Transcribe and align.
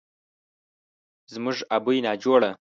زموږ 1.33 1.57
ابۍ 1.75 1.97
ناجوړه 2.05 2.51